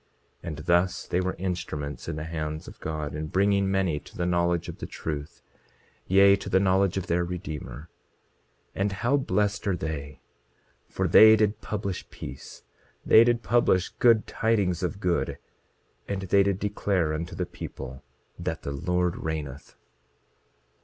[0.41, 4.17] 27:36 And thus they were instruments in the hands of God in bringing many to
[4.17, 5.43] the knowledge of the truth,
[6.07, 7.87] yea, to the knowledge of their Redeemer.
[8.75, 10.19] 27:37 And how blessed are they!
[10.89, 12.63] For they did publish peace;
[13.05, 15.37] they did publish good tidings of good;
[16.07, 18.03] and they did declare unto the people
[18.39, 19.75] that the Lord reigneth.